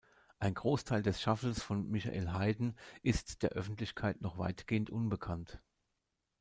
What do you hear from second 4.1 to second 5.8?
noch weitgehend unbekannt.